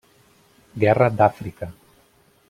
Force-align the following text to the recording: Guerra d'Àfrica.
Guerra 0.83 1.09
d'Àfrica. 1.19 1.69